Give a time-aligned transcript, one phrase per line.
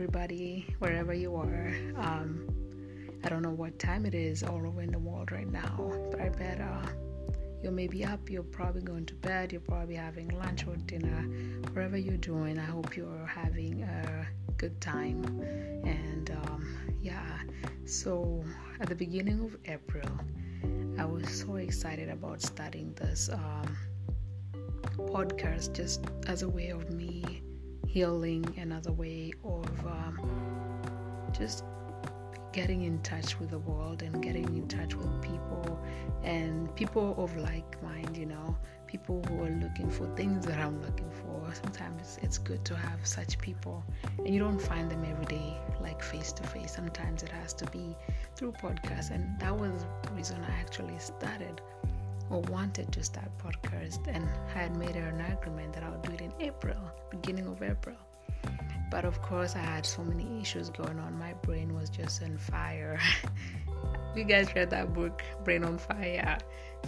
[0.00, 1.74] everybody, wherever you are.
[1.98, 2.48] Um,
[3.22, 6.18] I don't know what time it is all over in the world right now, but
[6.18, 6.86] I bet uh,
[7.62, 11.20] you may be up, you're probably going to bed, you're probably having lunch or dinner,
[11.74, 12.58] wherever you're doing.
[12.58, 14.26] I hope you're having a
[14.56, 15.22] good time.
[15.84, 17.40] And um, yeah,
[17.84, 18.42] so
[18.80, 20.08] at the beginning of April,
[20.98, 23.76] I was so excited about starting this um,
[24.96, 27.42] podcast just as a way of me
[27.90, 30.16] healing another way of um,
[31.36, 31.64] just
[32.52, 35.80] getting in touch with the world and getting in touch with people
[36.22, 40.80] and people of like mind, you know, people who are looking for things that I'm
[40.82, 41.52] looking for.
[41.52, 43.84] Sometimes it's good to have such people,
[44.18, 46.72] and you don't find them every day, like face to face.
[46.74, 47.96] Sometimes it has to be
[48.36, 51.60] through podcasts, and that was the reason I actually started
[52.30, 56.20] or wanted to start podcast, and had made an agreement that I would do it
[56.20, 56.78] in April,
[57.10, 57.96] beginning of April.
[58.90, 61.18] But of course, I had so many issues going on.
[61.18, 62.98] My brain was just on fire.
[64.16, 66.38] you guys read that book, Brain on Fire?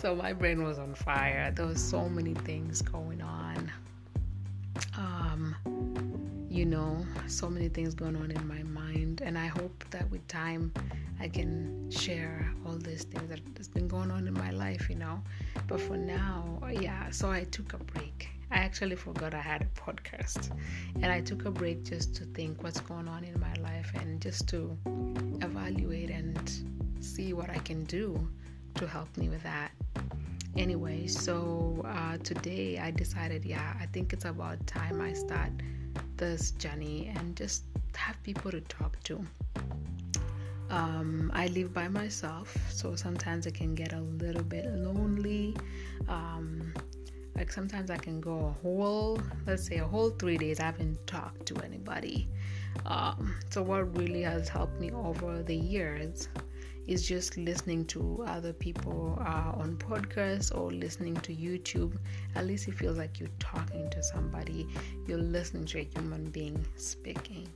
[0.01, 1.53] So my brain was on fire.
[1.55, 3.70] There was so many things going on.
[4.97, 5.55] Um,
[6.53, 10.27] you know, so many things going on in my mind, and I hope that with
[10.28, 10.70] time
[11.19, 14.97] I can share all these things that has been going on in my life, you
[14.97, 15.23] know.
[15.67, 17.08] But for now, yeah.
[17.11, 18.28] So I took a break.
[18.50, 20.50] I actually forgot I had a podcast,
[20.97, 24.20] and I took a break just to think what's going on in my life and
[24.20, 24.77] just to
[25.41, 26.53] evaluate and
[27.00, 28.28] see what I can do
[28.75, 29.70] to help me with that.
[30.55, 35.50] Anyway, so uh, today I decided, yeah, I think it's about time I start
[36.23, 37.65] this journey and just
[37.97, 39.20] have people to talk to.
[40.70, 45.56] Um, I live by myself, so sometimes it can get a little bit lonely.
[46.09, 46.73] Um,
[47.34, 51.05] like sometimes I can go a whole, let's say, a whole three days I haven't
[51.09, 52.29] talked to anybody.
[52.86, 56.29] Um, so, what really has helped me over the years
[56.87, 61.97] is just listening to other people uh, on podcasts or listening to YouTube.
[62.35, 64.67] At least it feels like you're talking to somebody,
[65.07, 67.48] you're listening to a human being speaking.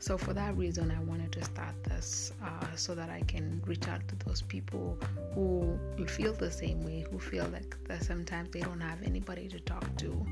[0.00, 3.88] So, for that reason, I wanted to start this uh, so that I can reach
[3.88, 4.96] out to those people
[5.34, 5.76] who
[6.06, 9.84] feel the same way, who feel like that sometimes they don't have anybody to talk
[9.96, 10.24] to,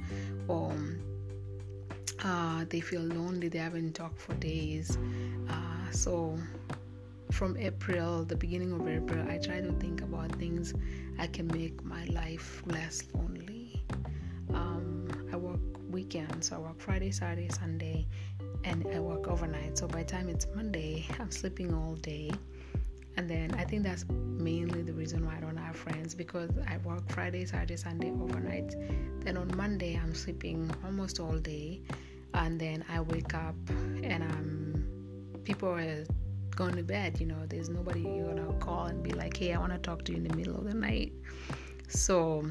[0.47, 0.73] or
[2.25, 4.99] uh, they feel lonely, they haven't talked for days.
[5.49, 6.39] Uh, so,
[7.37, 10.73] from April, the beginning of April, I try to think about things
[11.19, 13.85] I can make my life less lonely.
[14.55, 15.61] Um, I work
[15.91, 18.07] weekends, so I work Friday, Saturday, Sunday,
[18.65, 19.77] and I work overnight.
[19.77, 22.31] So by the time it's Monday, I'm sleeping all day.
[23.19, 26.79] And then I think that's mainly the reason why I don't have friends because I
[26.79, 28.75] work Friday, Saturday, Sunday overnight.
[29.21, 31.83] Then on Monday, I'm sleeping almost all day.
[32.33, 36.05] And then I wake up and I'm, people are
[36.56, 37.21] going to bed.
[37.21, 40.05] You know, there's nobody you're to call and be like, hey, I want to talk
[40.06, 41.12] to you in the middle of the night.
[41.89, 42.44] So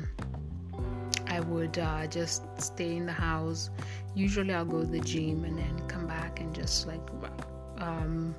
[1.27, 3.69] I would uh, just stay in the house.
[4.13, 7.01] Usually, I'll go to the gym and then come back and just like
[7.79, 8.33] um,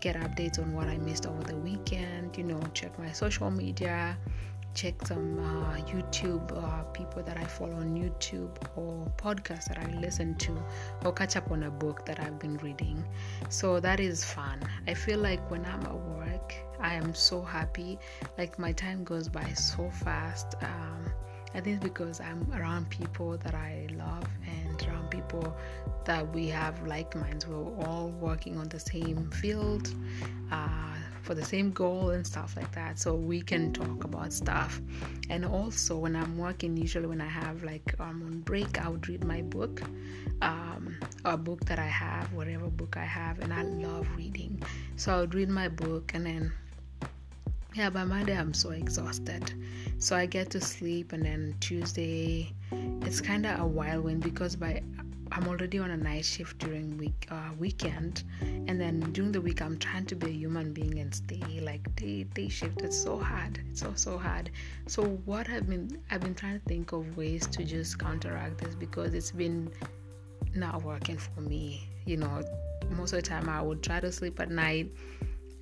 [0.00, 2.36] get updates on what I missed over the weekend.
[2.36, 4.16] You know, check my social media,
[4.74, 9.86] check some uh, YouTube uh, people that I follow on YouTube or podcasts that I
[10.00, 10.62] listen to,
[11.04, 13.04] or catch up on a book that I've been reading.
[13.48, 14.60] So that is fun.
[14.86, 17.98] I feel like when I'm at work, I am so happy.
[18.36, 20.54] Like my time goes by so fast.
[20.62, 21.12] Um,
[21.54, 25.56] I think because I'm around people that I love and around people
[26.04, 27.46] that we have like minds.
[27.46, 29.92] We're all working on the same field
[30.52, 30.67] uh,
[31.28, 32.98] for the same goal and stuff like that.
[32.98, 34.80] So we can talk about stuff.
[35.28, 39.06] And also, when I'm working, usually when I have like I'm on break, I would
[39.10, 39.82] read my book,
[40.40, 40.96] um,
[41.26, 44.62] a book that I have, whatever book I have, and I love reading.
[44.96, 46.50] So I would read my book and then
[47.74, 49.52] yeah, by Monday I'm so exhausted.
[49.98, 52.54] So I get to sleep, and then Tuesday
[53.02, 54.82] it's kind of a whirlwind because by
[55.32, 59.60] I'm already on a night shift during week uh, weekend, and then during the week
[59.62, 62.82] I'm trying to be a human being and stay like day day shift.
[62.82, 63.60] It's so hard.
[63.70, 64.50] It's so so hard.
[64.86, 68.74] So what I've been I've been trying to think of ways to just counteract this
[68.74, 69.70] because it's been
[70.54, 71.88] not working for me.
[72.04, 72.42] You know,
[72.90, 74.90] most of the time I would try to sleep at night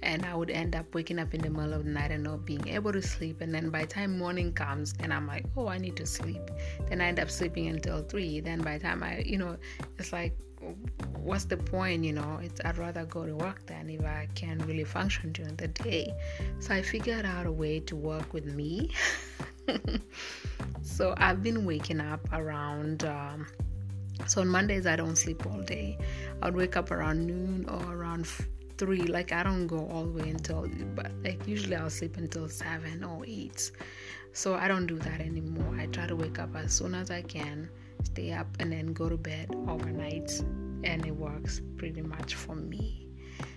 [0.02, 2.44] and I would end up waking up in the middle of the night and not
[2.44, 3.40] being able to sleep.
[3.40, 6.50] And then by the time morning comes, and I'm like, oh, I need to sleep.
[6.88, 8.40] Then I end up sleeping until three.
[8.40, 9.56] Then by the time I, you know,
[9.98, 10.36] it's like,
[11.16, 12.04] what's the point?
[12.04, 15.56] You know, it's I'd rather go to work than if I can't really function during
[15.56, 16.12] the day.
[16.60, 18.90] So I figured out a way to work with me.
[20.82, 23.04] so I've been waking up around.
[23.04, 23.46] Um,
[24.26, 25.98] So on Mondays, I don't sleep all day.
[26.42, 28.26] I'd wake up around noon or around
[28.78, 29.02] three.
[29.02, 33.04] Like I don't go all the way until, but like usually I'll sleep until seven
[33.04, 33.70] or eight.
[34.32, 35.76] So I don't do that anymore.
[35.78, 37.70] I try to wake up as soon as I can,
[38.04, 40.30] stay up, and then go to bed overnight,
[40.84, 43.06] and it works pretty much for me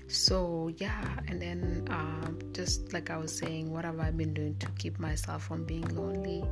[0.09, 4.55] so yeah and then um, just like i was saying what have i been doing
[4.57, 6.43] to keep myself from being lonely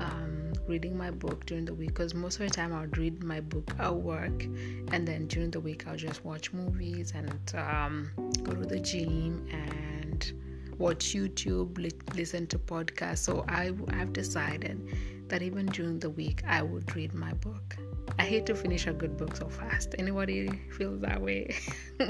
[0.00, 3.40] um, reading my book during the week because most of the time i'll read my
[3.40, 4.44] book at work
[4.92, 8.10] and then during the week i'll just watch movies and um,
[8.42, 10.32] go to the gym and
[10.78, 13.18] watch youtube li- listen to podcasts.
[13.18, 14.80] So I, i've decided
[15.28, 17.76] that even during the week i would read my book
[18.18, 19.94] I hate to finish a good book so fast.
[19.98, 21.54] Anybody feels that way?
[22.00, 22.06] I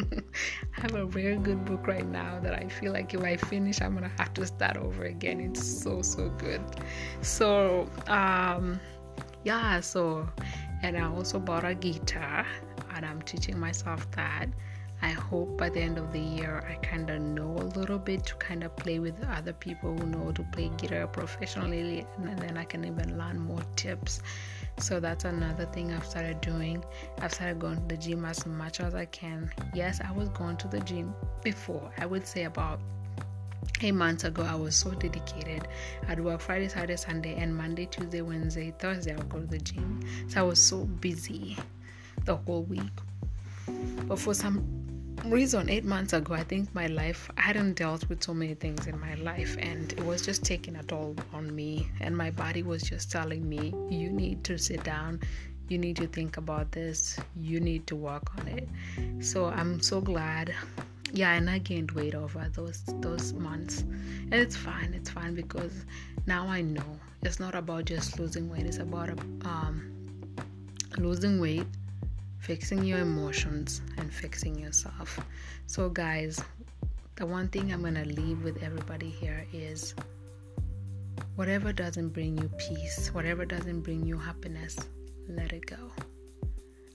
[0.72, 3.94] have a very good book right now that I feel like if I finish, I'm
[3.94, 5.40] gonna have to start over again.
[5.40, 6.60] It's so so good.
[7.22, 8.80] So um,
[9.44, 9.80] yeah.
[9.80, 10.28] So
[10.82, 12.46] and I also bought a guitar,
[12.94, 14.46] and I'm teaching myself that.
[15.02, 18.24] I hope by the end of the year I kind of know a little bit
[18.26, 22.56] to kind of play with other people who know to play guitar professionally, and then
[22.56, 24.22] I can even learn more tips
[24.78, 26.84] so that's another thing I've started doing.
[27.20, 29.50] I've started going to the gym as much as I can.
[29.72, 31.90] Yes, I was going to the gym before.
[31.98, 32.80] I would say about
[33.82, 35.68] eight months ago, I was so dedicated.
[36.08, 39.58] I'd work Friday, Saturday, Sunday, and Monday, Tuesday, Wednesday, Thursday, I would go to the
[39.58, 40.00] gym.
[40.28, 41.56] So I was so busy
[42.24, 42.82] the whole week.
[44.06, 44.83] But for some
[45.24, 48.86] reason eight months ago i think my life i hadn't dealt with so many things
[48.86, 52.62] in my life and it was just taking a toll on me and my body
[52.62, 55.20] was just telling me you need to sit down.
[55.68, 57.18] You need to think about this.
[57.34, 58.68] You need to work on it.
[59.24, 60.54] So i'm so glad.
[61.12, 63.80] Yeah and i gained weight over those those months.
[63.80, 65.84] And it's fine it's fine because
[66.26, 66.98] now i know.
[67.22, 69.08] It's not about just losing weight it's about
[69.46, 69.90] um,
[70.98, 71.66] losing weight
[72.44, 75.18] fixing your emotions and fixing yourself.
[75.66, 76.42] So, guys,
[77.16, 79.94] the one thing I'm going to leave with everybody here is
[81.36, 84.76] whatever doesn't bring you peace, whatever doesn't bring you happiness,
[85.26, 85.90] let it go.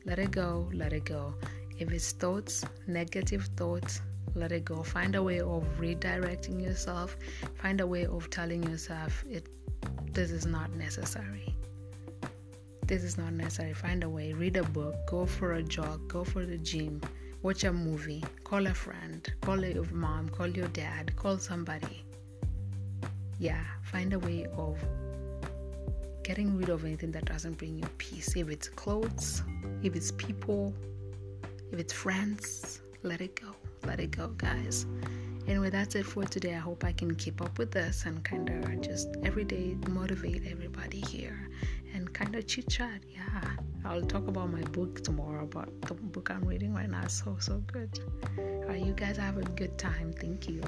[0.06, 1.34] Let it go, let it go.
[1.80, 4.02] If it's thoughts, negative thoughts,
[4.36, 4.84] let it go.
[4.84, 7.18] Find a way of redirecting yourself.
[7.56, 9.50] Find a way of telling yourself it
[10.14, 11.56] this is not necessary
[12.90, 13.72] this is not necessary.
[13.74, 14.34] Find a way.
[14.34, 14.96] Read a book.
[15.06, 16.08] Go for a jog.
[16.08, 17.00] Go for the gym.
[17.44, 18.24] Watch a movie.
[18.44, 19.32] Call a friend.
[19.42, 20.28] Call your mom.
[20.30, 21.16] Call your dad.
[21.16, 22.04] Call somebody.
[23.38, 24.84] Yeah, find a way of
[26.24, 28.36] getting rid of anything that doesn't bring you peace.
[28.36, 29.44] If it's clothes,
[29.84, 30.74] if it's people,
[31.72, 33.50] if it's friends, let it go.
[33.86, 34.88] Let it go, guys.
[35.48, 36.56] Anyway, that's it for today.
[36.56, 40.44] I hope I can keep up with this and kind of just every day motivate
[40.48, 41.50] everybody here
[42.14, 43.02] kind of chit chat.
[43.10, 43.50] Yeah,
[43.86, 47.38] I'll talk about my book tomorrow, but the book I'm reading right now is so,
[47.40, 48.00] so good.
[48.38, 50.14] All right, you guys have a good time.
[50.14, 50.62] Thank you.